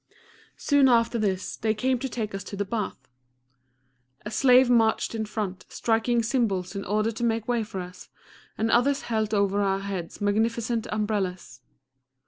Soon 0.57 0.89
after 0.89 1.19
this 1.19 1.57
they 1.57 1.75
came 1.75 1.99
to 1.99 2.09
take 2.09 2.33
us 2.33 2.43
to 2.45 2.55
the 2.55 2.65
bath. 2.65 3.07
A 4.25 4.31
slave 4.31 4.67
marched 4.67 5.13
in 5.13 5.25
front, 5.25 5.63
striking 5.69 6.23
cymbals 6.23 6.75
in 6.75 6.83
order 6.85 7.11
to 7.11 7.23
make 7.23 7.47
way 7.47 7.61
for 7.61 7.79
us, 7.79 8.09
and 8.57 8.71
others 8.71 9.03
held 9.03 9.31
over 9.31 9.61
our 9.61 9.81
heads 9.81 10.19
magnificent 10.19 10.87
umbrellas. 10.91 11.61